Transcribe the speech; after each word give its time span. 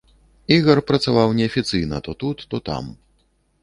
Ігар 0.55 0.81
працаваў 0.93 1.37
неафіцыйна, 1.41 2.03
то 2.09 2.19
тут, 2.25 2.37
то 2.53 2.57
там. 2.73 2.83